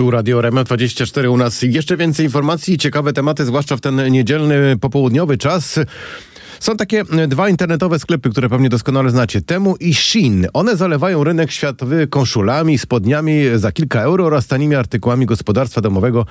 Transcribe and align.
Tu 0.00 0.10
Radio 0.10 0.38
RMF 0.38 0.64
24 0.64 1.30
u 1.30 1.36
nas 1.36 1.62
jeszcze 1.62 1.96
więcej 1.96 2.26
informacji, 2.26 2.78
ciekawe 2.78 3.12
tematy, 3.12 3.44
zwłaszcza 3.44 3.76
w 3.76 3.80
ten 3.80 4.12
niedzielny 4.12 4.76
popołudniowy 4.80 5.38
czas. 5.38 5.80
Są 6.60 6.76
takie 6.76 7.04
dwa 7.28 7.48
internetowe 7.48 7.98
sklepy, 7.98 8.30
które 8.30 8.48
pewnie 8.48 8.68
doskonale 8.68 9.10
znacie. 9.10 9.40
Temu 9.40 9.76
i 9.76 9.94
Shein. 9.94 10.46
One 10.52 10.76
zalewają 10.76 11.24
rynek 11.24 11.50
światowy 11.50 12.06
koszulami, 12.06 12.78
spodniami 12.78 13.42
za 13.54 13.72
kilka 13.72 14.00
euro 14.02 14.24
oraz 14.24 14.46
tanimi 14.46 14.74
artykułami 14.74 15.26
gospodarstwa 15.26 15.80
domowego 15.80 16.26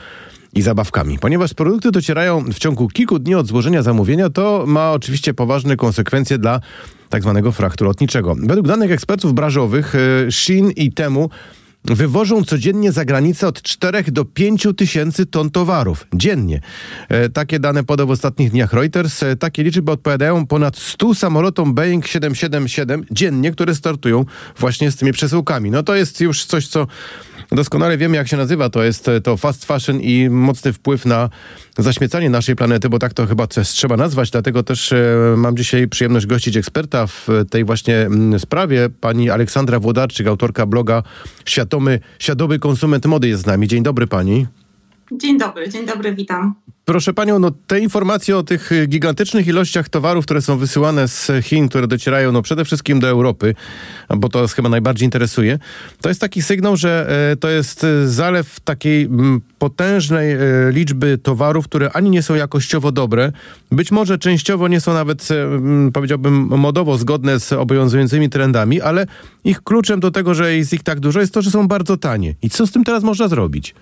i 0.54 0.62
zabawkami. 0.62 1.20
Ponieważ 1.20 1.54
produkty 1.54 1.92
docierają 1.92 2.44
w 2.44 2.60
ciągu 2.60 2.88
kilku 2.88 3.20
dni 3.20 3.36
od 3.36 3.48
złożenia 3.48 3.82
zamówienia, 3.82 4.30
to 4.30 4.64
ma 4.68 4.92
oczywiście 4.92 5.34
poważne 5.34 5.76
konsekwencje 5.76 6.38
dla 6.38 6.60
tak 7.10 7.22
zwanego 7.22 7.52
fraktu 7.52 7.86
lotniczego. 7.86 8.36
Według 8.40 8.68
danych 8.68 8.92
ekspertów 8.92 9.34
branżowych 9.34 9.96
e, 9.96 10.32
Shein 10.32 10.72
i 10.72 10.92
Temu 10.92 11.30
wywożą 11.86 12.43
codziennie 12.43 12.91
za 12.91 13.05
granicę 13.05 13.48
od 13.48 13.61
4 13.61 14.04
do 14.04 14.25
5 14.25 14.68
tysięcy 14.78 15.25
ton 15.25 15.51
towarów. 15.51 16.07
Dziennie. 16.14 16.61
E, 17.10 17.29
takie 17.29 17.60
dane 17.60 17.83
podał 17.83 18.07
w 18.07 18.11
ostatnich 18.11 18.51
dniach 18.51 18.74
Reuters. 18.74 19.24
E, 19.24 19.36
takie 19.36 19.64
liczby 19.64 19.92
odpowiadają 19.92 20.47
ponad 20.47 20.78
100 20.78 21.15
samolotom 21.15 21.73
Boeing 21.73 22.07
777 22.07 23.06
dziennie, 23.11 23.51
które 23.51 23.75
startują 23.75 24.25
właśnie 24.57 24.92
z 24.92 24.96
tymi 24.96 25.11
przesyłkami. 25.11 25.71
No 25.71 25.84
to 25.84 25.96
jest 25.96 26.21
już 26.21 26.46
coś, 26.46 26.68
co 26.68 26.87
doskonale 27.52 27.98
wiemy, 27.98 28.18
jak 28.18 28.28
się 28.28 28.38
nazywa. 28.38 28.70
To 28.70 28.84
jest 28.84 29.08
e, 29.08 29.21
to 29.21 29.38
fast 29.38 29.66
fashion 29.66 30.02
i 30.02 30.30
mocny 30.30 30.74
wpływ 30.74 31.06
na 31.06 31.30
zaśmiecanie 31.78 32.30
naszej 32.30 32.56
planety, 32.56 32.90
bo 32.90 33.00
tak 33.00 33.14
to 33.14 33.28
chyba 33.28 33.48
trzeba 33.48 33.98
nazwać. 33.98 34.31
Dlatego 34.31 34.64
też 34.64 34.94
mam 35.38 35.58
dzisiaj 35.58 35.88
przyjemność 35.88 36.26
gościć 36.26 36.58
eksperta 36.58 37.08
w 37.08 37.28
tej 37.50 37.66
właśnie 37.66 37.95
mm, 37.95 38.40
sprawie, 38.40 38.90
pani 39.02 39.30
Aleksandra 39.30 39.80
Włodarczyk, 39.80 40.28
autorka 40.28 40.66
bloga 40.66 41.04
Świat 41.45 41.70
świadomy, 41.70 42.00
świadomy 42.20 42.59
konsument 42.59 43.06
mody 43.06 43.28
jest 43.28 43.44
z 43.44 43.45
nami. 43.45 43.68
Dzień 43.68 43.84
dobry 43.84 44.08
pani. 44.08 44.48
Dzień 45.12 45.38
dobry, 45.38 45.70
dzień 45.70 45.86
dobry, 45.86 46.16
witam. 46.16 46.56
Proszę 46.86 47.14
panią, 47.14 47.40
no 47.40 47.52
te 47.68 47.80
informacje 47.80 48.38
o 48.38 48.44
tych 48.44 48.72
gigantycznych 48.88 49.48
ilościach 49.48 49.90
towarów, 49.90 50.26
które 50.26 50.42
są 50.42 50.58
wysyłane 50.58 51.08
z 51.08 51.32
Chin, 51.44 51.70
które 51.70 51.88
docierają 51.88 52.32
no 52.32 52.42
przede 52.42 52.66
wszystkim 52.66 53.00
do 53.00 53.08
Europy, 53.08 53.56
bo 54.18 54.30
to 54.30 54.48
chyba 54.48 54.70
najbardziej 54.70 55.06
interesuje, 55.06 55.60
to 56.02 56.10
jest 56.10 56.22
taki 56.22 56.42
sygnał, 56.42 56.78
że 56.78 57.10
e, 57.32 57.36
to 57.36 57.50
jest 57.50 57.86
zalew 58.06 58.60
takiej 58.60 59.04
m, 59.04 59.42
potężnej 59.60 60.32
e, 60.32 60.40
liczby 60.72 61.18
towarów, 61.18 61.66
które 61.66 61.92
ani 61.92 62.10
nie 62.10 62.23
są 62.23 62.36
jakościowo 62.36 62.92
dobre, 62.92 63.32
być 63.72 63.92
może 63.92 64.18
częściowo 64.18 64.68
nie 64.68 64.82
są 64.82 64.94
nawet, 64.94 65.32
e, 65.32 65.44
m, 65.44 65.92
powiedziałbym, 65.94 66.34
modowo 66.48 66.98
zgodne 66.98 67.40
z 67.40 67.54
obowiązującymi 67.54 68.30
trendami, 68.30 68.82
ale 68.82 69.06
ich 69.44 69.62
kluczem 69.62 70.00
do 70.00 70.12
tego, 70.12 70.34
że 70.34 70.56
jest 70.56 70.73
ich 70.73 70.84
tak 70.84 71.00
dużo, 71.00 71.20
jest 71.20 71.34
to, 71.34 71.42
że 71.42 71.52
są 71.52 71.68
bardzo 71.68 71.98
tanie. 71.98 72.36
I 72.42 72.50
co 72.50 72.68
z 72.68 72.72
tym 72.72 72.84
teraz 72.84 73.04
można 73.04 73.28
zrobić? 73.28 73.76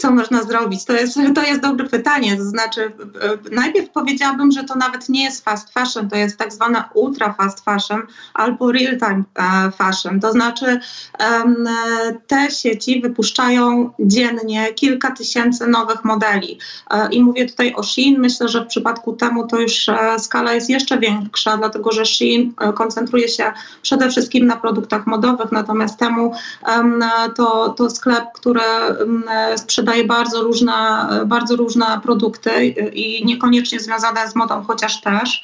Co 0.00 0.10
można 0.10 0.42
zrobić? 0.42 0.84
To 0.84 0.92
jest, 0.92 1.18
to 1.34 1.42
jest 1.42 1.60
dobre 1.60 1.88
pytanie. 1.88 2.36
To 2.36 2.44
znaczy, 2.44 2.92
najpierw 3.50 3.90
powiedziałabym, 3.90 4.52
że 4.52 4.64
to 4.64 4.74
nawet 4.74 5.08
nie 5.08 5.24
jest 5.24 5.44
fast 5.44 5.72
fashion, 5.72 6.10
to 6.10 6.16
jest 6.16 6.36
tak 6.36 6.52
zwana 6.52 6.90
ultra 6.94 7.32
fast 7.32 7.64
fashion 7.64 8.02
albo 8.34 8.72
real 8.72 8.98
time 8.98 9.22
e, 9.34 9.70
fashion. 9.70 10.20
To 10.20 10.32
znaczy, 10.32 10.80
te 12.26 12.50
sieci 12.50 13.00
wypuszczają 13.00 13.90
dziennie 13.98 14.74
kilka 14.74 15.10
tysięcy 15.10 15.66
nowych 15.66 16.04
modeli. 16.04 16.58
E, 16.90 17.08
I 17.10 17.22
mówię 17.22 17.46
tutaj 17.46 17.74
o 17.74 17.82
Shein. 17.82 18.20
Myślę, 18.20 18.48
że 18.48 18.64
w 18.64 18.66
przypadku 18.66 19.12
temu 19.12 19.46
to 19.46 19.60
już 19.60 19.88
e, 19.88 20.18
skala 20.18 20.52
jest 20.52 20.70
jeszcze 20.70 20.98
większa, 20.98 21.56
dlatego 21.56 21.92
że 21.92 22.06
Shein 22.06 22.54
koncentruje 22.74 23.28
się 23.28 23.52
przede 23.82 24.10
wszystkim 24.10 24.46
na 24.46 24.56
produktach 24.56 25.06
modowych, 25.06 25.52
natomiast 25.52 25.98
temu 25.98 26.32
to, 27.36 27.68
to 27.68 27.90
sklep, 27.90 28.24
który 28.34 28.60
sprzedaje 29.56 29.89
sprzedaje 29.90 30.08
bardzo 30.08 30.42
różne, 30.42 31.08
bardzo 31.26 31.56
różne 31.56 32.00
produkty 32.02 32.66
i 32.92 33.24
niekoniecznie 33.24 33.80
związane 33.80 34.28
z 34.28 34.36
modą, 34.36 34.62
chociaż 34.62 35.00
też. 35.00 35.42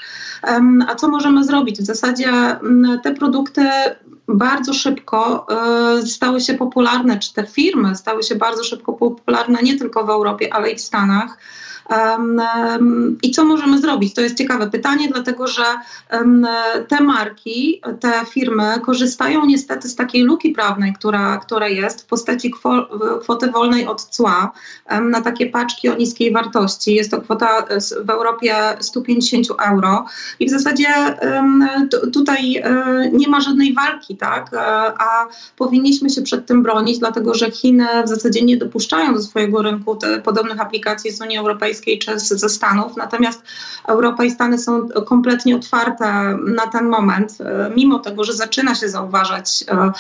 A 0.89 0.95
co 0.95 1.09
możemy 1.09 1.45
zrobić? 1.45 1.79
W 1.79 1.85
zasadzie 1.85 2.31
te 3.03 3.15
produkty 3.15 3.63
bardzo 4.29 4.75
szybko 4.75 5.47
e, 5.51 6.07
stały 6.07 6.41
się 6.41 6.55
popularne, 6.55 7.19
czy 7.19 7.35
te 7.35 7.47
firmy 7.47 7.97
stały 7.97 8.23
się 8.23 8.35
bardzo 8.35 8.65
szybko 8.65 8.93
popularne 8.93 9.63
nie 9.63 9.79
tylko 9.79 10.05
w 10.05 10.11
Europie, 10.11 10.55
ale 10.55 10.71
i 10.71 10.77
w 10.77 10.81
Stanach. 10.81 11.39
I 13.23 13.31
co 13.31 13.45
możemy 13.45 13.79
zrobić? 13.79 14.15
To 14.15 14.21
jest 14.21 14.39
ciekawe 14.39 14.71
pytanie, 14.71 15.09
dlatego 15.09 15.47
że 15.47 15.65
te 16.89 17.01
marki, 17.01 17.81
te 18.01 18.13
firmy 18.31 18.81
korzystają 18.85 19.47
niestety 19.47 19.89
z 19.89 19.97
takiej 19.97 20.23
luki 20.23 20.51
prawnej, 20.51 20.93
która, 20.93 21.37
która 21.37 21.69
jest 21.69 22.03
w 22.03 22.07
postaci 22.07 22.53
kwoty 23.21 23.51
wolnej 23.51 23.87
od 23.87 24.03
cła 24.03 24.53
na 25.01 25.21
takie 25.21 25.47
paczki 25.47 25.89
o 25.89 25.97
niskiej 25.97 26.33
wartości. 26.33 26.95
Jest 26.95 27.11
to 27.11 27.21
kwota 27.21 27.67
w 28.05 28.11
Europie 28.11 28.55
150 28.81 29.47
euro 29.69 30.05
i 30.41 30.47
w 30.47 30.51
zasadzie 30.51 30.89
tutaj 32.13 32.57
e, 32.57 33.11
nie 33.13 33.29
ma 33.29 33.41
żadnej 33.41 33.75
walki, 33.75 34.17
tak? 34.17 34.55
E, 34.55 34.59
a 34.99 35.27
powinniśmy 35.57 36.11
się 36.11 36.23
przed 36.23 36.47
tym 36.47 36.63
bronić, 36.63 36.99
dlatego 36.99 37.35
że 37.35 37.51
Chiny 37.51 37.87
w 38.05 38.09
zasadzie 38.09 38.43
nie 38.43 38.57
dopuszczają 38.57 39.15
do 39.15 39.23
swojego 39.23 39.63
rynku 39.63 39.99
podobnych 40.25 40.61
aplikacji 40.61 41.11
z 41.13 41.21
Unii 41.21 41.39
Europejskiej 41.39 41.76
Europejskiej 41.77 41.99
czy 41.99 42.39
ze 42.39 42.49
Stanów. 42.49 42.97
Natomiast 42.97 43.43
Europa 43.89 44.25
i 44.25 44.31
Stany 44.31 44.59
są 44.59 44.89
kompletnie 44.89 45.57
otwarte 45.57 46.39
na 46.47 46.67
ten 46.67 46.89
moment, 46.89 47.39
e, 47.41 47.71
mimo 47.77 47.99
tego, 47.99 48.25
że 48.25 48.33
zaczyna 48.33 48.75
się 48.75 48.89
zauważać 48.89 49.65
e, 49.69 49.93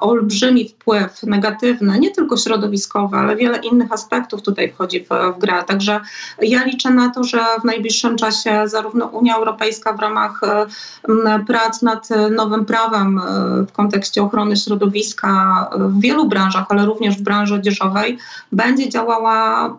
olbrzymi 0.00 0.68
wpływ 0.68 1.22
negatywny, 1.22 1.98
nie 1.98 2.10
tylko 2.10 2.36
środowiskowy, 2.36 3.16
ale 3.16 3.36
wiele 3.36 3.58
innych 3.58 3.92
aspektów 3.92 4.42
tutaj 4.42 4.72
wchodzi 4.72 5.04
w, 5.04 5.08
w 5.36 5.38
grę. 5.38 5.64
Także 5.66 6.00
ja 6.42 6.64
liczę 6.64 6.90
na 6.90 7.10
to, 7.10 7.24
że 7.24 7.40
w 7.60 7.64
najbliższym 7.64 8.16
czasie 8.16 8.62
zarówno 8.68 9.06
Unia 9.06 9.36
Europejska 9.36 9.92
w 9.92 10.00
ramach 10.00 10.40
e, 10.42 11.44
prac 11.46 11.82
nad 11.82 12.08
nowym 12.30 12.64
prawem 12.64 13.20
w 13.68 13.72
kontekście 13.72 14.22
ochrony 14.22 14.56
środowiska 14.56 15.66
w 15.76 16.00
wielu 16.00 16.28
branżach, 16.28 16.64
ale 16.68 16.86
również 16.86 17.18
w 17.18 17.22
branży 17.22 17.54
odzieżowej, 17.54 18.18
będzie 18.52 18.88
działała 18.88 19.76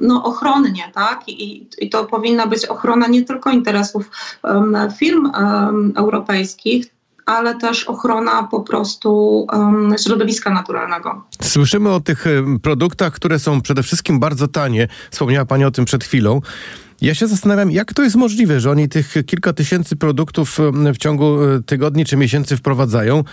no, 0.00 0.24
ochronnie, 0.32 0.84
tak? 0.94 1.28
I, 1.28 1.66
I, 1.78 1.90
to 1.90 2.04
powinna 2.04 2.46
być 2.46 2.66
ochrona 2.66 3.06
nie 3.06 3.22
tylko 3.22 3.50
interesów 3.50 4.10
um, 4.42 4.76
firm 4.98 5.24
um, 5.26 5.92
europejskich, 5.96 6.86
ale 7.26 7.54
też 7.54 7.84
ochrona 7.84 8.48
po 8.50 8.60
prostu 8.60 9.10
um, 9.52 9.94
środowiska 10.04 10.50
naturalnego. 10.50 11.24
Słyszymy 11.42 11.90
o 11.90 12.00
tych 12.00 12.24
produktach, 12.62 13.12
które 13.12 13.38
są 13.38 13.60
przede 13.60 13.82
wszystkim 13.82 14.20
bardzo 14.20 14.48
tanie. 14.48 14.88
Wspomniała 15.10 15.46
Pani 15.46 15.64
o 15.64 15.70
tym 15.70 15.84
przed 15.84 16.04
chwilą. 16.04 16.40
Ja 17.02 17.14
się 17.14 17.26
zastanawiam, 17.26 17.70
jak 17.70 17.94
to 17.94 18.02
jest 18.02 18.16
możliwe, 18.16 18.60
że 18.60 18.70
oni 18.70 18.88
tych 18.88 19.14
kilka 19.26 19.52
tysięcy 19.52 19.96
produktów 19.96 20.58
w 20.94 20.98
ciągu 20.98 21.42
e, 21.42 21.62
tygodni 21.62 22.04
czy 22.04 22.16
miesięcy 22.16 22.56
wprowadzają. 22.56 23.24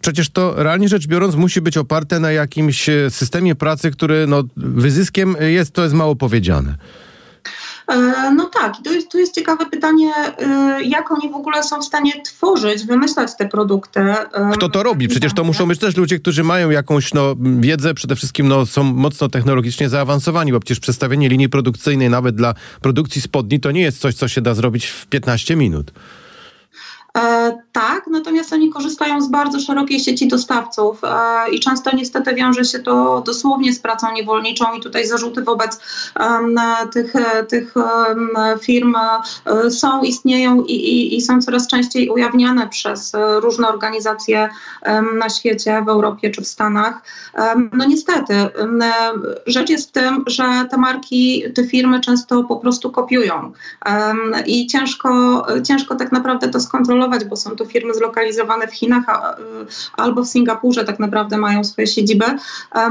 Przecież 0.00 0.30
to 0.30 0.62
realnie 0.62 0.88
rzecz 0.88 1.06
biorąc 1.06 1.34
musi 1.34 1.60
być 1.60 1.76
oparte 1.76 2.20
na 2.20 2.32
jakimś 2.32 2.88
e, 2.88 3.10
systemie 3.10 3.54
pracy, 3.54 3.90
który 3.90 4.26
no, 4.26 4.42
wyzyskiem 4.56 5.36
jest, 5.40 5.72
to 5.72 5.82
jest 5.82 5.94
mało 5.94 6.16
powiedziane. 6.16 6.74
E, 7.88 8.30
no 8.34 8.44
tak, 8.44 8.74
to 8.84 8.92
jest, 8.92 9.10
tu 9.10 9.18
jest 9.18 9.34
ciekawe 9.34 9.66
pytanie, 9.66 10.12
e, 10.16 10.78
jak 10.82 11.10
oni 11.10 11.30
w 11.30 11.34
ogóle 11.34 11.62
są 11.62 11.80
w 11.80 11.84
stanie 11.84 12.22
tworzyć, 12.22 12.86
wymyślać 12.86 13.36
te 13.38 13.48
produkty. 13.48 14.00
Kto 14.52 14.68
to 14.68 14.82
robi? 14.82 15.08
Przecież 15.08 15.34
to 15.34 15.44
muszą 15.44 15.68
być 15.68 15.78
też 15.78 15.96
ludzie, 15.96 16.18
którzy 16.18 16.44
mają 16.44 16.70
jakąś 16.70 17.14
no, 17.14 17.34
wiedzę, 17.60 17.94
przede 17.94 18.16
wszystkim 18.16 18.48
no, 18.48 18.66
są 18.66 18.82
mocno 18.82 19.28
technologicznie 19.28 19.88
zaawansowani, 19.88 20.52
bo 20.52 20.60
przecież 20.60 20.80
przestawienie 20.80 21.28
linii 21.28 21.48
produkcyjnej 21.48 22.10
nawet 22.10 22.36
dla 22.36 22.54
produkcji 22.80 23.20
spodni 23.20 23.60
to 23.60 23.70
nie 23.70 23.80
jest 23.80 23.98
coś, 23.98 24.14
co 24.14 24.28
się 24.28 24.40
da 24.40 24.54
zrobić 24.54 24.86
w 24.86 25.06
15 25.06 25.56
minut. 25.56 25.92
E, 27.18 27.58
tak, 27.72 28.06
natomiast 28.18 28.52
oni 28.52 28.70
korzystają 28.70 29.20
z 29.20 29.28
bardzo 29.28 29.60
szerokiej 29.60 30.00
sieci 30.00 30.28
dostawców 30.28 31.04
e, 31.04 31.50
i 31.50 31.60
często 31.60 31.96
niestety 31.96 32.34
wiąże 32.34 32.64
się 32.64 32.78
to 32.78 33.22
dosłownie 33.26 33.72
z 33.72 33.78
pracą 33.78 34.12
niewolniczą 34.12 34.64
i 34.74 34.80
tutaj 34.80 35.06
zarzuty 35.06 35.42
wobec 35.42 35.80
tych, 36.92 37.12
tych 37.48 37.74
firm 38.60 38.94
e, 38.96 39.70
są, 39.70 40.02
istnieją 40.02 40.62
i, 40.62 40.72
i, 40.72 41.16
i 41.16 41.22
są 41.22 41.42
coraz 41.42 41.66
częściej 41.66 42.08
ujawniane 42.08 42.68
przez 42.68 43.12
różne 43.40 43.68
organizacje 43.68 44.48
na 45.18 45.28
świecie, 45.28 45.82
w 45.86 45.88
Europie 45.88 46.30
czy 46.30 46.42
w 46.42 46.46
Stanach. 46.46 47.02
No 47.72 47.86
niestety, 47.86 48.34
rzecz 49.46 49.70
jest 49.70 49.88
w 49.88 49.92
tym, 49.92 50.24
że 50.26 50.66
te 50.70 50.76
marki, 50.76 51.42
te 51.54 51.66
firmy 51.66 52.00
często 52.00 52.44
po 52.44 52.56
prostu 52.56 52.90
kopiują 52.90 53.52
i 54.46 54.66
ciężko, 54.66 55.42
ciężko 55.64 55.94
tak 55.94 56.12
naprawdę 56.12 56.48
to 56.48 56.60
skontrolować 56.60 57.24
bo 57.28 57.36
są 57.36 57.56
to 57.56 57.64
firmy 57.64 57.94
zlokalizowane 58.18 58.66
w 58.66 58.74
Chinach 58.74 59.04
albo 59.96 60.22
w 60.22 60.28
Singapurze 60.28 60.84
tak 60.84 60.98
naprawdę 60.98 61.38
mają 61.38 61.64
swoje 61.64 61.86
siedziby 61.86 62.24
e, 62.24 62.90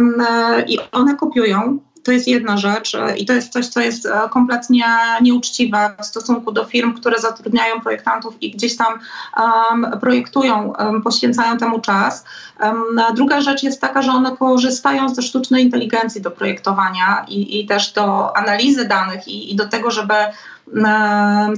i 0.67 0.79
one 0.91 1.15
kopiują 1.15 1.79
to 2.03 2.11
jest 2.11 2.27
jedna 2.27 2.57
rzecz 2.57 2.97
i 3.17 3.25
to 3.25 3.33
jest 3.33 3.53
coś, 3.53 3.67
co 3.67 3.81
jest 3.81 4.07
kompletnie 4.29 4.85
nieuczciwe 5.21 5.95
w 6.01 6.05
stosunku 6.05 6.51
do 6.51 6.65
firm, 6.65 6.93
które 6.93 7.19
zatrudniają 7.19 7.81
projektantów 7.81 8.41
i 8.41 8.51
gdzieś 8.51 8.77
tam 8.77 8.99
um, 9.37 9.99
projektują, 9.99 10.73
um, 10.79 11.01
poświęcają 11.01 11.57
temu 11.57 11.79
czas. 11.79 12.25
Um, 12.61 13.01
druga 13.15 13.41
rzecz 13.41 13.63
jest 13.63 13.81
taka, 13.81 14.01
że 14.01 14.11
one 14.11 14.37
korzystają 14.37 15.09
ze 15.09 15.21
sztucznej 15.21 15.63
inteligencji 15.63 16.21
do 16.21 16.31
projektowania 16.31 17.25
i, 17.27 17.59
i 17.59 17.65
też 17.65 17.91
do 17.91 18.37
analizy 18.37 18.85
danych 18.85 19.27
i, 19.27 19.53
i 19.53 19.55
do 19.55 19.67
tego, 19.67 19.91
żeby 19.91 20.13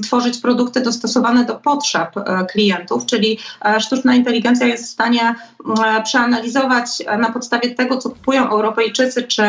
tworzyć 0.04 0.38
produkty 0.38 0.82
dostosowane 0.82 1.46
do 1.46 1.56
potrzeb 1.56 2.18
e, 2.18 2.46
klientów, 2.46 3.06
czyli 3.06 3.40
e, 3.66 3.82
sztuczna 3.82 4.16
inteligencja 4.16 4.68
jest 4.68 4.84
w 4.84 4.90
stanie 4.90 5.36
przeanalizować 6.04 6.88
na 7.20 7.32
podstawie 7.32 7.76
tego, 7.76 7.98
co 7.98 8.10
kupują 8.10 8.50
Europejczycy 8.50 9.24
czy 9.24 9.44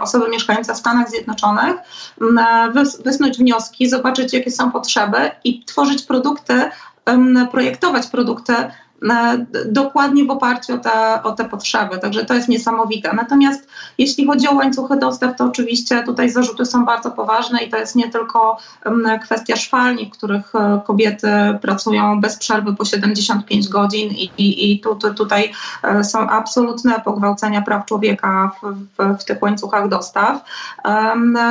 osoby 0.00 0.30
mieszkające 0.30 0.74
w 0.74 0.76
Stanach 0.76 1.10
Zjednoczonych, 1.10 1.76
wysnuć 3.04 3.38
wnioski, 3.38 3.88
zobaczyć, 3.88 4.32
jakie 4.32 4.50
są 4.50 4.72
potrzeby 4.72 5.30
i 5.44 5.64
tworzyć 5.64 6.02
produkty, 6.02 6.70
projektować 7.50 8.06
produkty 8.06 8.54
dokładnie 9.66 10.24
w 10.24 10.30
oparciu 10.30 10.74
o 10.74 10.78
te, 10.78 11.22
o 11.22 11.32
te 11.32 11.44
potrzeby. 11.44 11.98
Także 11.98 12.24
to 12.24 12.34
jest 12.34 12.48
niesamowite. 12.48 13.12
Natomiast 13.12 13.68
jeśli 13.98 14.26
chodzi 14.26 14.48
o 14.48 14.54
łańcuchy 14.54 14.96
dostaw, 14.96 15.36
to 15.36 15.44
oczywiście 15.44 16.02
tutaj 16.02 16.30
zarzuty 16.30 16.66
są 16.66 16.84
bardzo 16.84 17.10
poważne 17.10 17.58
i 17.58 17.70
to 17.70 17.76
jest 17.76 17.96
nie 17.96 18.10
tylko 18.10 18.58
kwestia 19.22 19.56
szwalni, 19.56 20.06
w 20.06 20.10
których 20.10 20.54
e, 20.54 20.80
kobiety 20.86 21.28
pracują 21.62 22.20
bez 22.20 22.36
przerwy 22.36 22.74
po 22.74 22.84
75 22.84 23.68
godzin 23.68 24.10
i, 24.10 24.30
i, 24.38 24.72
i 24.72 24.80
tu, 24.80 24.96
tu, 24.96 25.14
tutaj 25.14 25.52
e, 25.82 26.04
są 26.04 26.28
absolutne 26.28 27.00
pogwałcenia 27.00 27.62
praw 27.62 27.86
człowieka 27.86 28.50
w, 28.62 28.72
w, 28.72 29.20
w 29.20 29.24
tych 29.24 29.42
łańcuchach 29.42 29.88
dostaw. 29.88 30.44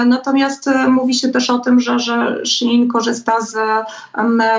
Natomiast 0.05 0.67
e, 0.67 0.87
mówi 0.87 1.13
się 1.13 1.29
też 1.29 1.49
o 1.49 1.59
tym, 1.59 1.79
że, 1.79 1.99
że 1.99 2.45
Shein 2.45 2.87
korzysta 2.87 3.41
z 3.41 3.55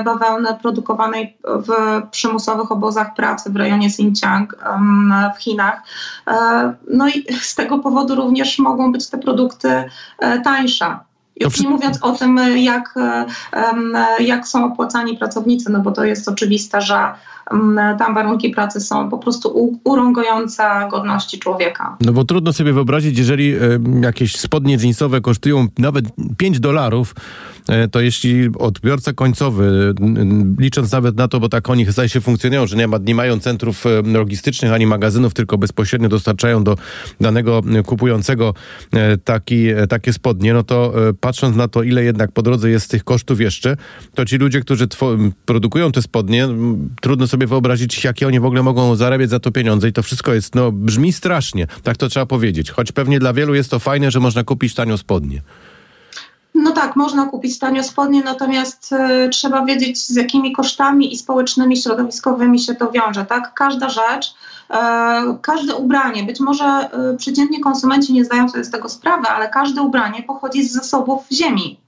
bawełny 0.04 0.48
produkowanej 0.62 1.36
w 1.44 2.02
przymusowych 2.10 2.72
obozach 2.74 3.04
obozach 3.04 3.14
pracy 3.14 3.50
w 3.50 3.56
rejonie 3.56 3.86
Xinjiang 3.86 4.56
w 5.36 5.42
Chinach. 5.42 5.82
E, 6.26 6.74
no 6.90 7.08
i 7.08 7.26
z 7.40 7.54
tego 7.54 7.78
powodu 7.78 8.14
również 8.14 8.58
mogą 8.58 8.92
być 8.92 9.10
te 9.10 9.18
produkty 9.18 9.84
e, 10.18 10.40
tańsze. 10.40 10.98
Już 11.40 11.60
nie 11.60 11.68
mówiąc 11.68 11.98
o 12.02 12.12
tym, 12.12 12.40
jak, 12.56 12.94
jak 14.20 14.48
są 14.48 14.64
opłacani 14.64 15.18
pracownicy, 15.18 15.72
no 15.72 15.80
bo 15.80 15.92
to 15.92 16.04
jest 16.04 16.28
oczywiste, 16.28 16.80
że 16.80 17.14
tam 17.98 18.14
warunki 18.14 18.50
pracy 18.50 18.80
są 18.80 19.10
po 19.10 19.18
prostu 19.18 19.78
urągające 19.84 20.62
godności 20.90 21.38
człowieka. 21.38 21.96
No 22.00 22.12
bo 22.12 22.24
trudno 22.24 22.52
sobie 22.52 22.72
wyobrazić, 22.72 23.18
jeżeli 23.18 23.54
jakieś 24.00 24.36
spodnie 24.36 24.76
jeansowe 24.76 25.20
kosztują 25.20 25.66
nawet 25.78 26.04
5 26.36 26.60
dolarów, 26.60 27.14
E, 27.68 27.88
to 27.88 28.00
jeśli 28.00 28.48
odbiorca 28.58 29.12
końcowy, 29.12 29.94
licząc 30.58 30.92
nawet 30.92 31.16
na 31.16 31.28
to, 31.28 31.40
bo 31.40 31.48
tak 31.48 31.70
oni 31.70 31.84
zdaje 31.84 32.08
się 32.08 32.20
funkcjonują, 32.20 32.66
że 32.66 32.76
nie, 32.76 32.88
ma, 32.88 32.98
nie 32.98 33.14
mają 33.14 33.40
centrów 33.40 33.86
e, 33.86 34.02
logistycznych 34.02 34.72
ani 34.72 34.86
magazynów, 34.86 35.34
tylko 35.34 35.58
bezpośrednio 35.58 36.08
dostarczają 36.08 36.64
do 36.64 36.76
danego 37.20 37.62
kupującego 37.86 38.54
e, 38.92 39.16
taki, 39.16 39.66
takie 39.88 40.12
spodnie, 40.12 40.54
no 40.54 40.62
to 40.62 40.92
patrząc 41.20 41.56
na 41.56 41.68
to, 41.68 41.82
ile 41.82 42.04
jednak 42.04 42.32
po 42.32 42.42
drodze 42.42 42.70
jest 42.70 42.90
tych 42.90 43.04
kosztów 43.04 43.40
jeszcze, 43.40 43.76
to 44.14 44.24
ci 44.24 44.36
ludzie, 44.36 44.60
którzy 44.60 44.88
produkują 45.44 45.92
te 45.92 46.02
spodnie, 46.02 46.48
trudno 47.00 47.26
sobie 47.26 47.33
wyobrazić, 47.38 48.04
jakie 48.04 48.26
oni 48.26 48.40
w 48.40 48.44
ogóle 48.44 48.62
mogą 48.62 48.96
zarabiać 48.96 49.30
za 49.30 49.40
to 49.40 49.50
pieniądze 49.50 49.88
i 49.88 49.92
to 49.92 50.02
wszystko 50.02 50.34
jest, 50.34 50.54
no 50.54 50.72
brzmi 50.72 51.12
strasznie, 51.12 51.66
tak 51.82 51.96
to 51.96 52.08
trzeba 52.08 52.26
powiedzieć. 52.26 52.70
Choć 52.70 52.92
pewnie 52.92 53.18
dla 53.18 53.32
wielu 53.32 53.54
jest 53.54 53.70
to 53.70 53.78
fajne, 53.78 54.10
że 54.10 54.20
można 54.20 54.44
kupić 54.44 54.74
tanio 54.74 54.98
spodnie. 54.98 55.42
No 56.54 56.72
tak, 56.72 56.96
można 56.96 57.26
kupić 57.26 57.58
tanio 57.58 57.82
spodnie, 57.82 58.22
natomiast 58.22 58.92
y, 58.92 59.28
trzeba 59.28 59.64
wiedzieć, 59.64 59.98
z 59.98 60.16
jakimi 60.16 60.52
kosztami 60.52 61.12
i 61.12 61.16
społecznymi, 61.16 61.76
środowiskowymi 61.76 62.58
się 62.58 62.74
to 62.74 62.90
wiąże. 62.90 63.24
Tak? 63.24 63.54
Każda 63.54 63.88
rzecz, 63.88 64.26
y, 64.70 64.74
każde 65.42 65.74
ubranie, 65.74 66.22
być 66.24 66.40
może 66.40 66.88
y, 67.12 67.16
przeciętni 67.16 67.60
konsumenci 67.60 68.12
nie 68.12 68.24
zdają 68.24 68.48
sobie 68.48 68.64
z 68.64 68.70
tego 68.70 68.88
sprawy, 68.88 69.28
ale 69.28 69.48
każde 69.48 69.82
ubranie 69.82 70.22
pochodzi 70.22 70.64
z 70.64 70.72
zasobów 70.72 71.24
ziemi. 71.32 71.83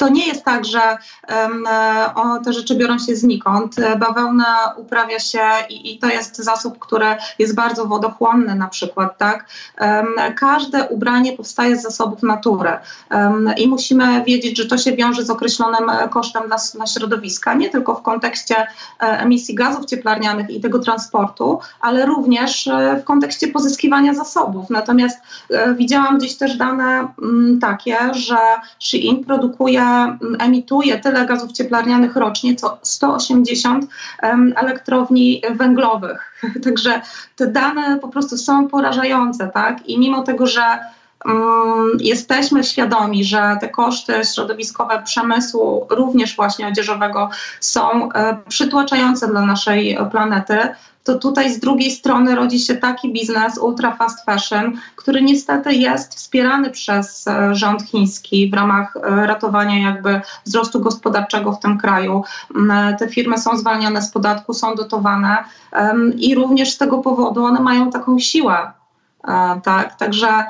To 0.00 0.08
nie 0.08 0.26
jest 0.26 0.44
tak, 0.44 0.64
że 0.64 0.80
um, 1.28 1.64
o, 2.14 2.38
te 2.44 2.52
rzeczy 2.52 2.74
biorą 2.76 2.98
się 2.98 3.16
znikąd. 3.16 3.76
Bawełna 3.98 4.74
uprawia 4.76 5.18
się 5.18 5.40
i, 5.68 5.94
i, 5.94 5.98
to 5.98 6.06
jest 6.06 6.36
zasób, 6.36 6.78
który 6.78 7.06
jest 7.38 7.54
bardzo 7.54 7.86
wodochłonny 7.86 8.54
na 8.54 8.68
przykład. 8.68 9.18
Tak? 9.18 9.46
Um, 9.80 10.06
każde 10.36 10.88
ubranie 10.88 11.32
powstaje 11.32 11.76
z 11.76 11.82
zasobów 11.82 12.22
natury 12.22 12.70
um, 13.10 13.54
i 13.56 13.68
musimy 13.68 14.24
wiedzieć, 14.24 14.58
że 14.58 14.66
to 14.66 14.78
się 14.78 14.96
wiąże 14.96 15.24
z 15.24 15.30
określonym 15.30 15.90
kosztem 16.10 16.42
dla, 16.46 16.56
dla 16.74 16.86
środowiska, 16.86 17.54
nie 17.54 17.68
tylko 17.68 17.94
w 17.94 18.02
kontekście 18.02 18.56
e, 18.56 18.66
emisji 19.00 19.54
gazów 19.54 19.86
cieplarnianych 19.86 20.50
i 20.50 20.60
tego 20.60 20.78
transportu, 20.78 21.60
ale 21.80 22.06
również 22.06 22.66
e, 22.66 23.00
w 23.02 23.04
kontekście 23.04 23.48
pozyskiwania 23.48 24.14
zasobów. 24.14 24.70
Natomiast 24.70 25.18
e, 25.50 25.74
widziałam 25.74 26.18
gdzieś 26.18 26.36
też 26.36 26.56
dane 26.56 27.08
mm, 27.22 27.58
takie, 27.60 27.96
że 28.14 28.38
Shein 28.78 29.24
produkuje 29.24 29.89
emituje 30.38 30.98
tyle 30.98 31.26
gazów 31.26 31.52
cieplarnianych 31.52 32.16
rocznie, 32.16 32.56
co 32.56 32.78
180 32.82 33.86
elektrowni 34.56 35.42
węglowych. 35.54 36.32
Także 36.64 37.00
te 37.36 37.46
dane 37.46 37.98
po 37.98 38.08
prostu 38.08 38.36
są 38.36 38.68
porażające, 38.68 39.50
tak? 39.54 39.88
I 39.88 39.98
mimo 39.98 40.22
tego, 40.22 40.46
że 40.46 40.78
jesteśmy 41.98 42.64
świadomi, 42.64 43.24
że 43.24 43.56
te 43.60 43.68
koszty 43.68 44.12
środowiskowe 44.34 45.02
przemysłu, 45.04 45.86
również 45.90 46.36
właśnie 46.36 46.68
odzieżowego, 46.68 47.30
są 47.60 48.12
e, 48.12 48.36
przytłaczające 48.48 49.28
dla 49.28 49.40
naszej 49.40 49.98
planety, 50.10 50.58
to 51.04 51.18
tutaj 51.18 51.52
z 51.52 51.60
drugiej 51.60 51.90
strony 51.90 52.34
rodzi 52.34 52.58
się 52.58 52.76
taki 52.76 53.12
biznes 53.12 53.58
ultra 53.58 53.96
fast 53.96 54.24
fashion, 54.24 54.72
który 54.96 55.22
niestety 55.22 55.74
jest 55.74 56.14
wspierany 56.14 56.70
przez 56.70 57.28
e, 57.28 57.54
rząd 57.54 57.82
chiński 57.82 58.50
w 58.50 58.54
ramach 58.54 58.96
e, 58.96 59.26
ratowania 59.26 59.78
jakby 59.78 60.20
wzrostu 60.46 60.80
gospodarczego 60.80 61.52
w 61.52 61.60
tym 61.60 61.78
kraju. 61.78 62.24
Mm, 62.56 62.96
te 62.96 63.08
firmy 63.08 63.38
są 63.38 63.56
zwalniane 63.56 64.02
z 64.02 64.10
podatku, 64.10 64.54
są 64.54 64.74
dotowane 64.74 65.44
i 66.16 66.34
również 66.34 66.72
z 66.72 66.78
tego 66.78 66.98
powodu 66.98 67.44
one 67.44 67.60
mają 67.60 67.90
taką 67.90 68.18
siłę. 68.18 68.72
Tak, 69.62 69.96
także 69.96 70.44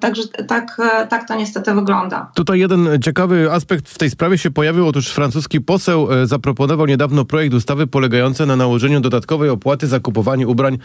także 0.00 0.22
tak, 0.48 0.76
e, 0.78 1.06
tak 1.06 1.28
to 1.28 1.34
niestety 1.34 1.74
wygląda. 1.74 2.30
Tutaj 2.34 2.58
jeden 2.58 2.88
ciekawy 3.02 3.52
aspekt 3.52 3.88
w 3.88 3.98
tej 3.98 4.10
sprawie 4.10 4.38
się 4.38 4.50
pojawił. 4.50 4.86
Otóż 4.86 5.08
francuski 5.08 5.60
poseł 5.60 6.12
e, 6.12 6.26
zaproponował 6.26 6.86
niedawno 6.86 7.24
projekt 7.24 7.54
ustawy 7.54 7.86
polegający 7.86 8.46
na 8.46 8.56
nałożeniu 8.56 9.00
dodatkowej 9.00 9.50
opłaty 9.50 9.86
za 9.86 10.00
kupowanie 10.00 10.48
ubrań 10.48 10.78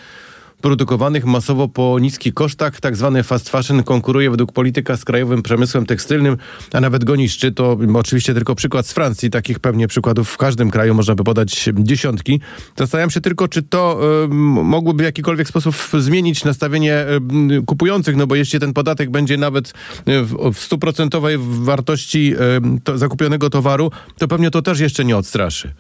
produkowanych 0.62 1.26
masowo 1.26 1.68
po 1.68 2.00
niskich 2.00 2.34
kosztach. 2.34 2.80
Tak 2.80 2.96
zwany 2.96 3.24
fast 3.24 3.50
fashion 3.50 3.84
konkuruje 3.84 4.30
według 4.30 4.52
polityka 4.52 4.98
z 4.98 5.06
krajowym 5.06 5.44
przemysłem 5.44 5.86
tekstylnym, 5.86 6.38
a 6.74 6.82
nawet 6.82 7.04
go 7.04 7.16
niszczy. 7.16 7.52
To 7.52 7.78
oczywiście 7.94 8.34
tylko 8.34 8.56
przykład 8.56 8.88
z 8.88 8.94
Francji. 8.94 9.30
Takich 9.30 9.60
pewnie 9.60 9.88
przykładów 9.88 10.30
w 10.30 10.38
każdym 10.38 10.72
kraju 10.72 10.94
można 10.94 11.16
by 11.16 11.24
podać 11.24 11.70
dziesiątki. 11.74 12.40
Zastanawiam 12.76 13.10
się 13.10 13.22
tylko, 13.22 13.48
czy 13.48 13.64
to 13.64 14.00
y, 14.26 14.28
mogłoby 14.64 15.04
w 15.04 15.06
jakikolwiek 15.06 15.48
sposób 15.48 15.76
zmienić 15.98 16.44
nastawienie 16.44 17.06
y, 17.60 17.64
kupujących, 17.66 18.16
no 18.16 18.28
bo 18.28 18.36
jeśli 18.36 18.60
ten 18.60 18.74
podatek 18.74 19.10
będzie 19.10 19.38
nawet 19.38 19.74
w, 20.06 20.54
w 20.54 20.60
stuprocentowej 20.60 21.38
wartości 21.40 22.34
y, 22.36 22.82
to, 22.84 22.98
zakupionego 22.98 23.50
towaru, 23.50 23.92
to 24.18 24.28
pewnie 24.28 24.52
to 24.52 24.62
też 24.62 24.80
jeszcze 24.80 25.06
nie 25.06 25.18
odstraszy. 25.18 25.74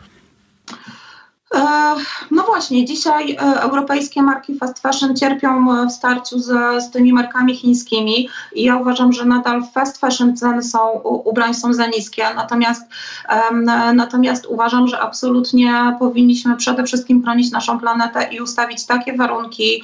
E, 1.55 1.95
no 2.31 2.43
właśnie, 2.43 2.85
dzisiaj 2.85 3.31
e, 3.31 3.62
europejskie 3.62 4.21
marki 4.21 4.57
fast 4.57 4.79
fashion 4.79 5.15
cierpią 5.15 5.81
e, 5.81 5.88
w 5.88 5.91
starciu 5.91 6.39
z, 6.39 6.83
z 6.83 6.91
tymi 6.91 7.13
markami 7.13 7.55
chińskimi 7.55 8.29
i 8.55 8.63
ja 8.63 8.77
uważam, 8.77 9.13
że 9.13 9.25
nadal 9.25 9.63
w 9.63 9.71
fast 9.71 9.97
fashion 9.97 10.38
ceny 10.38 10.63
są, 10.63 10.89
ubrań 11.03 11.53
są 11.53 11.74
za 11.74 11.88
niskie, 11.88 12.24
natomiast, 12.35 12.83
natomiast 13.93 14.45
uważam, 14.45 14.88
że 14.88 15.00
absolutnie 15.00 15.95
powinniśmy 16.00 16.55
przede 16.55 16.83
wszystkim 16.83 17.24
chronić 17.24 17.51
naszą 17.51 17.79
planetę 17.79 18.27
i 18.31 18.41
ustawić 18.41 18.85
takie 18.85 19.17
warunki 19.17 19.83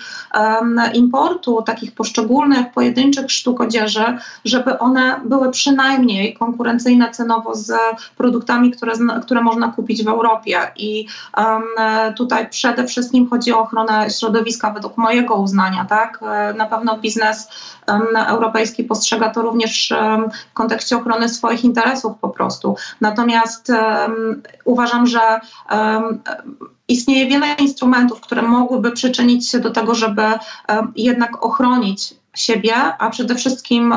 importu 0.93 1.61
takich 1.61 1.91
poszczególnych, 1.91 2.71
pojedynczych 2.73 3.31
sztuk 3.31 3.61
odzieży, 3.61 4.17
żeby 4.45 4.79
one 4.79 5.21
były 5.25 5.51
przynajmniej 5.51 6.33
konkurencyjne 6.33 7.11
cenowo 7.11 7.55
z 7.55 7.73
produktami, 8.17 8.71
które, 8.71 8.93
które 9.23 9.41
można 9.41 9.67
kupić 9.67 10.03
w 10.03 10.07
Europie. 10.07 10.59
I 10.75 11.05
E, 11.37 11.60
tutaj 12.17 12.49
przede 12.49 12.87
wszystkim 12.87 13.29
chodzi 13.29 13.53
o 13.53 13.59
ochronę 13.59 14.09
środowiska 14.09 14.71
według 14.71 14.97
mojego 14.97 15.35
uznania. 15.35 15.85
Tak? 15.85 16.19
E, 16.21 16.53
na 16.53 16.65
pewno 16.65 16.97
biznes 16.97 17.49
europejski 18.27 18.83
postrzega 18.83 19.29
to 19.29 19.41
również 19.41 19.93
w 20.51 20.53
kontekście 20.53 20.97
ochrony 20.97 21.29
swoich 21.29 21.63
interesów 21.63 22.17
po 22.21 22.29
prostu. 22.29 22.75
Natomiast 23.01 23.71
uważam, 24.65 25.07
że 25.07 25.39
istnieje 26.87 27.27
wiele 27.27 27.47
instrumentów, 27.59 28.21
które 28.21 28.41
mogłyby 28.41 28.91
przyczynić 28.91 29.49
się 29.49 29.59
do 29.59 29.69
tego, 29.69 29.95
żeby 29.95 30.23
jednak 30.95 31.45
ochronić 31.45 32.13
siebie, 32.35 32.75
a 32.75 33.09
przede 33.09 33.35
wszystkim 33.35 33.93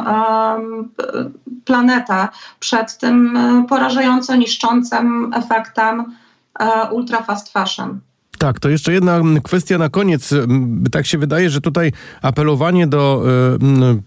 planetę 1.64 2.28
przed 2.61 2.99
tym 2.99 3.38
porażająco 3.68 4.37
niszczącym 4.37 5.35
efektem 5.35 6.14
ultra 6.92 7.23
fast 7.25 7.50
fashion. 7.52 8.02
Tak, 8.44 8.60
to 8.60 8.68
jeszcze 8.68 8.92
jedna 8.92 9.20
kwestia 9.42 9.78
na 9.78 9.88
koniec. 9.88 10.34
Tak 10.92 11.06
się 11.06 11.18
wydaje, 11.18 11.50
że 11.50 11.60
tutaj 11.60 11.92
apelowanie 12.22 12.86
do 12.86 13.24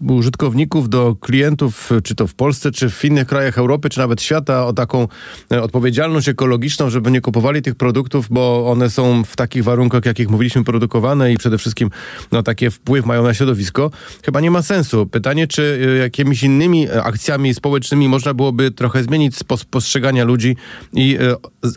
y, 0.08 0.12
użytkowników, 0.12 0.88
do 0.88 1.16
klientów, 1.20 1.90
czy 2.04 2.14
to 2.14 2.26
w 2.26 2.34
Polsce, 2.34 2.70
czy 2.70 2.90
w 2.90 3.04
innych 3.04 3.26
krajach 3.26 3.58
Europy, 3.58 3.88
czy 3.88 3.98
nawet 3.98 4.22
świata, 4.22 4.66
o 4.66 4.72
taką 4.72 5.08
e, 5.52 5.62
odpowiedzialność 5.62 6.28
ekologiczną, 6.28 6.90
żeby 6.90 7.10
nie 7.10 7.20
kupowali 7.20 7.62
tych 7.62 7.74
produktów, 7.74 8.26
bo 8.30 8.70
one 8.70 8.90
są 8.90 9.24
w 9.24 9.36
takich 9.36 9.64
warunkach, 9.64 10.06
jakich 10.06 10.30
mówiliśmy, 10.30 10.64
produkowane 10.64 11.32
i 11.32 11.36
przede 11.36 11.58
wszystkim 11.58 11.90
no, 12.32 12.42
taki 12.42 12.70
wpływ 12.70 13.06
mają 13.06 13.22
na 13.22 13.34
środowisko, 13.34 13.90
chyba 14.24 14.40
nie 14.40 14.50
ma 14.50 14.62
sensu. 14.62 15.06
Pytanie, 15.06 15.46
czy 15.46 15.62
y, 15.62 15.98
jakimiś 15.98 16.42
innymi 16.42 16.86
akcjami 17.02 17.54
społecznymi 17.54 18.08
można 18.08 18.34
byłoby 18.34 18.70
trochę 18.70 19.02
zmienić 19.02 19.36
sposób 19.36 19.68
postrzegania 19.70 20.24
ludzi 20.24 20.56
i 20.92 21.18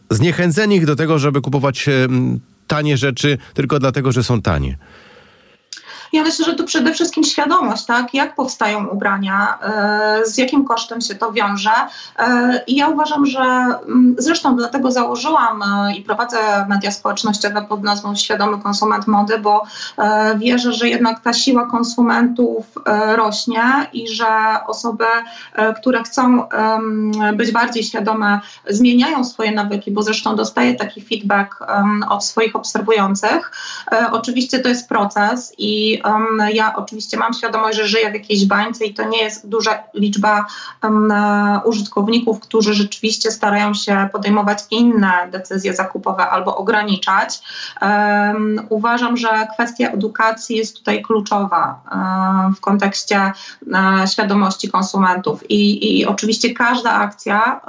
zniechęcenie 0.10 0.76
ich 0.76 0.86
do 0.86 0.96
tego, 0.96 1.20
żeby 1.20 1.42
kupować 1.42 1.90
tanie 2.72 2.98
rzeczy 2.98 3.38
tylko 3.54 3.80
dlatego, 3.80 4.12
że 4.12 4.24
są 4.24 4.42
tanie. 4.42 4.78
Ja 6.12 6.24
myślę, 6.24 6.46
że 6.46 6.54
tu 6.54 6.64
przede 6.64 6.94
wszystkim 6.94 7.24
świadomość, 7.24 7.86
tak, 7.86 8.14
jak 8.14 8.36
powstają 8.36 8.88
ubrania, 8.88 9.60
e, 9.62 10.26
z 10.26 10.38
jakim 10.38 10.66
kosztem 10.66 11.02
się 11.02 11.16
to 11.16 11.32
wiąże. 11.32 11.72
E, 12.20 12.62
I 12.68 12.76
ja 12.76 12.88
uważam, 12.88 13.26
że 13.26 13.42
mm, 13.42 14.16
zresztą 14.18 14.56
dlatego 14.56 14.92
założyłam 14.92 15.64
e, 15.64 15.96
i 15.96 16.02
prowadzę 16.02 16.38
media 16.70 16.92
społecznościowe 16.92 17.66
pod 17.70 17.84
nazwą 17.84 18.16
Świadomy 18.16 18.60
Konsument 18.60 19.08
Mody, 19.08 19.40
bo 19.40 19.64
wierzę, 20.36 20.74
że 20.74 20.90
jednak 20.90 21.20
ta 21.20 21.34
siła 21.34 21.66
konsumentów 21.66 22.66
rośnie 23.16 23.64
i 23.94 24.08
że 24.08 24.26
osoby, 24.68 25.06
które 25.78 26.04
chcą 26.04 26.48
być 27.34 27.52
bardziej 27.52 27.84
świadome, 27.84 28.40
zmieniają 28.70 29.24
swoje 29.24 29.52
nawyki, 29.52 29.92
bo 29.92 30.04
zresztą 30.04 30.36
dostaję 30.36 30.76
taki 30.76 31.02
feedback 31.02 31.60
od 32.10 32.26
swoich 32.26 32.56
obserwujących. 32.56 33.52
Oczywiście 34.12 34.60
to 34.60 34.70
jest 34.70 34.90
proces 34.90 35.54
i 35.58 36.01
Ja 36.54 36.76
oczywiście 36.76 37.18
mam 37.18 37.34
świadomość, 37.34 37.78
że 37.78 37.88
żyję 37.88 38.12
w 38.12 38.14
jakiejś 38.14 38.46
bańce 38.46 38.86
i 38.86 38.94
to 38.94 39.04
nie 39.04 39.24
jest 39.24 39.50
duża 39.50 39.84
liczba 39.94 40.46
użytkowników, 41.66 42.40
którzy 42.40 42.74
rzeczywiście 42.74 43.32
starają 43.32 43.74
się 43.74 44.10
podejmować 44.12 44.60
inne 44.72 45.12
decyzje 45.32 45.76
zakupowe 45.76 46.30
albo 46.30 46.58
ograniczać. 46.58 47.40
Uważam, 48.70 49.18
że 49.18 49.48
kwestia 49.54 49.90
edukacji 49.90 50.58
jest 50.58 50.78
tutaj 50.78 51.02
kluczowa 51.02 51.82
w 52.58 52.60
kontekście 52.60 53.32
świadomości 54.12 54.70
konsumentów 54.70 55.50
i, 55.50 56.00
i 56.00 56.06
oczywiście 56.06 56.54
każda 56.54 56.92
akcja, 56.94 57.62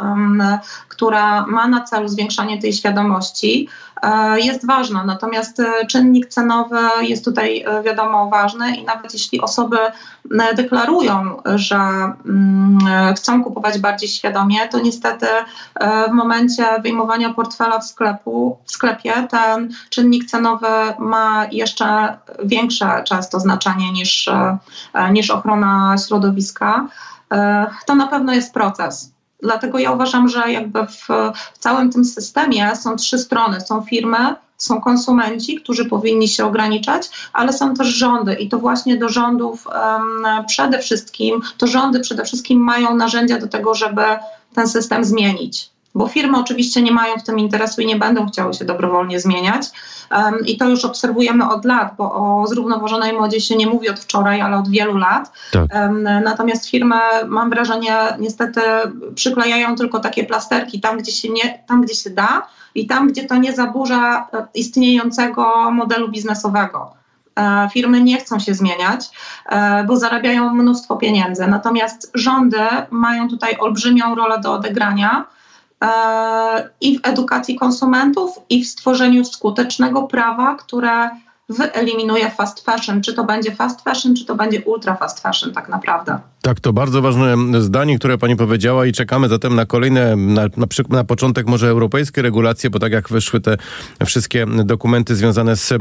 która 0.88 1.46
ma 1.46 1.68
na 1.68 1.84
celu 1.84 2.08
zwiększanie 2.08 2.60
tej 2.60 2.72
świadomości, 2.72 3.68
e, 4.02 4.40
jest 4.40 4.66
ważna. 4.66 5.04
Natomiast 5.04 5.60
e, 5.60 5.86
czynnik 5.86 6.26
cenowy 6.26 6.78
jest 7.00 7.24
tutaj, 7.24 7.64
e, 7.66 7.82
ważny 8.30 8.76
i 8.76 8.84
nawet 8.84 9.12
jeśli 9.12 9.40
osoby 9.40 9.76
deklarują, 10.56 11.42
że 11.54 11.76
mm, 11.76 12.78
chcą 13.16 13.44
kupować 13.44 13.78
bardziej 13.78 14.08
świadomie, 14.08 14.68
to 14.68 14.80
niestety 14.80 15.26
w 16.08 16.12
momencie 16.12 16.64
wyjmowania 16.82 17.34
portfela 17.34 17.78
w, 17.78 17.84
sklepu, 17.84 18.58
w 18.64 18.72
sklepie 18.72 19.28
ten 19.30 19.72
czynnik 19.90 20.24
cenowy 20.24 20.66
ma 20.98 21.46
jeszcze 21.52 22.16
większe 22.44 23.02
często 23.04 23.40
znaczenie 23.40 23.92
niż, 23.92 24.30
niż 25.12 25.30
ochrona 25.30 25.94
środowiska. 26.06 26.86
To 27.86 27.94
na 27.94 28.06
pewno 28.06 28.32
jest 28.32 28.54
proces. 28.54 29.12
Dlatego 29.42 29.78
ja 29.78 29.92
uważam, 29.92 30.28
że 30.28 30.52
jakby 30.52 30.86
w, 30.86 31.08
w 31.54 31.58
całym 31.58 31.92
tym 31.92 32.04
systemie 32.04 32.76
są 32.76 32.96
trzy 32.96 33.18
strony. 33.18 33.60
Są 33.60 33.82
firmy, 33.82 34.34
są 34.62 34.80
konsumenci, 34.80 35.56
którzy 35.56 35.84
powinni 35.84 36.28
się 36.28 36.46
ograniczać, 36.46 37.10
ale 37.32 37.52
są 37.52 37.74
też 37.74 37.88
rządy 37.88 38.34
i 38.34 38.48
to 38.48 38.58
właśnie 38.58 38.96
do 38.96 39.08
rządów 39.08 39.66
przede 40.46 40.78
wszystkim, 40.78 41.40
to 41.58 41.66
rządy 41.66 42.00
przede 42.00 42.24
wszystkim 42.24 42.60
mają 42.60 42.96
narzędzia 42.96 43.38
do 43.38 43.48
tego, 43.48 43.74
żeby 43.74 44.02
ten 44.54 44.68
system 44.68 45.04
zmienić 45.04 45.71
bo 45.94 46.08
firmy 46.08 46.38
oczywiście 46.38 46.82
nie 46.82 46.92
mają 46.92 47.16
w 47.16 47.22
tym 47.22 47.38
interesu 47.38 47.80
i 47.80 47.86
nie 47.86 47.96
będą 47.96 48.26
chciały 48.26 48.54
się 48.54 48.64
dobrowolnie 48.64 49.20
zmieniać. 49.20 49.66
Um, 50.10 50.46
I 50.46 50.56
to 50.56 50.68
już 50.68 50.84
obserwujemy 50.84 51.50
od 51.50 51.64
lat, 51.64 51.94
bo 51.98 52.12
o 52.12 52.46
zrównoważonej 52.46 53.12
modzie 53.12 53.40
się 53.40 53.56
nie 53.56 53.66
mówi 53.66 53.88
od 53.88 54.00
wczoraj, 54.00 54.40
ale 54.40 54.56
od 54.56 54.68
wielu 54.68 54.96
lat. 54.96 55.32
Tak. 55.52 55.74
Um, 55.74 56.02
natomiast 56.02 56.70
firmy, 56.70 56.96
mam 57.26 57.50
wrażenie, 57.50 57.96
niestety 58.18 58.60
przyklejają 59.14 59.76
tylko 59.76 60.00
takie 60.00 60.24
plasterki 60.24 60.80
tam, 60.80 60.98
gdzie 60.98 61.12
się, 61.12 61.28
nie, 61.28 61.64
tam, 61.68 61.82
gdzie 61.82 61.94
się 61.94 62.10
da 62.10 62.46
i 62.74 62.86
tam, 62.86 63.08
gdzie 63.08 63.24
to 63.24 63.36
nie 63.36 63.52
zaburza 63.52 64.28
e, 64.32 64.46
istniejącego 64.54 65.70
modelu 65.70 66.08
biznesowego. 66.08 66.94
E, 67.38 67.68
firmy 67.72 68.02
nie 68.02 68.18
chcą 68.18 68.38
się 68.38 68.54
zmieniać, 68.54 69.10
e, 69.46 69.84
bo 69.84 69.96
zarabiają 69.96 70.54
mnóstwo 70.54 70.96
pieniędzy. 70.96 71.46
Natomiast 71.46 72.10
rządy 72.14 72.60
mają 72.90 73.28
tutaj 73.28 73.56
olbrzymią 73.58 74.14
rolę 74.14 74.40
do 74.40 74.52
odegrania 74.52 75.24
i 76.80 76.98
w 76.98 77.06
edukacji 77.06 77.56
konsumentów, 77.56 78.40
i 78.50 78.64
w 78.64 78.68
stworzeniu 78.68 79.24
skutecznego 79.24 80.02
prawa, 80.02 80.54
które 80.54 81.10
wyeliminuje 81.52 82.30
fast 82.30 82.64
fashion. 82.64 83.02
Czy 83.02 83.14
to 83.14 83.24
będzie 83.24 83.54
fast 83.54 83.84
fashion, 83.84 84.16
czy 84.16 84.24
to 84.24 84.34
będzie 84.34 84.60
ultra 84.60 84.96
fast 84.96 85.20
fashion 85.20 85.52
tak 85.52 85.68
naprawdę. 85.68 86.18
Tak, 86.42 86.60
to 86.60 86.72
bardzo 86.72 87.02
ważne 87.02 87.36
zdanie, 87.62 87.98
które 87.98 88.18
pani 88.18 88.36
powiedziała 88.36 88.86
i 88.86 88.92
czekamy 88.92 89.28
zatem 89.28 89.54
na 89.54 89.66
kolejne, 89.66 90.16
na, 90.16 90.42
na, 90.56 90.66
na 90.88 91.04
początek 91.04 91.46
może 91.46 91.68
europejskie 91.68 92.22
regulacje, 92.22 92.70
bo 92.70 92.78
tak 92.78 92.92
jak 92.92 93.08
wyszły 93.08 93.40
te 93.40 93.56
wszystkie 94.06 94.46
dokumenty 94.64 95.16
związane 95.16 95.56
z 95.56 95.72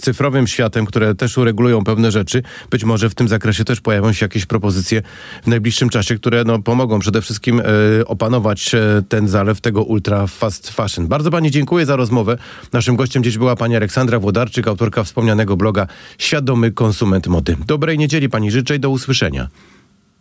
cyfrowym 0.00 0.46
światem, 0.46 0.86
które 0.86 1.14
też 1.14 1.38
uregulują 1.38 1.84
pewne 1.84 2.10
rzeczy, 2.10 2.42
być 2.70 2.84
może 2.84 3.10
w 3.10 3.14
tym 3.14 3.28
zakresie 3.28 3.64
też 3.64 3.80
pojawią 3.80 4.12
się 4.12 4.24
jakieś 4.24 4.46
propozycje 4.46 5.02
w 5.42 5.46
najbliższym 5.46 5.88
czasie, 5.88 6.16
które 6.16 6.44
no, 6.44 6.58
pomogą 6.58 6.98
przede 6.98 7.22
wszystkim 7.22 7.60
e, 7.60 7.64
opanować 8.06 8.74
e, 8.74 9.02
ten 9.08 9.28
zalew 9.28 9.60
tego 9.60 9.82
ultra 9.82 10.26
fast 10.26 10.70
fashion. 10.70 11.08
Bardzo 11.08 11.30
pani 11.30 11.50
dziękuję 11.50 11.86
za 11.86 11.96
rozmowę. 11.96 12.38
Naszym 12.72 12.96
gościem 12.96 13.24
dziś 13.24 13.38
była 13.38 13.56
pani 13.56 13.76
Aleksandra 13.76 14.18
Włodarczyk, 14.18 14.68
autorka 14.68 15.04
wspomnianego 15.20 15.56
bloga 15.56 15.86
Świadomy 16.18 16.70
Konsument 16.72 17.26
Mody. 17.26 17.56
Dobrej 17.66 17.98
niedzieli 17.98 18.28
pani 18.28 18.50
życzę 18.50 18.76
i 18.76 18.80
do 18.80 18.90
usłyszenia. 18.90 19.48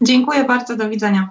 Dziękuję 0.01 0.43
bardzo, 0.43 0.75
do 0.75 0.89
widzenia. 0.89 1.27